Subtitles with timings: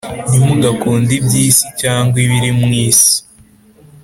[0.29, 3.15] Ntimugakunde iby'isi cyangwa ibiri mu isi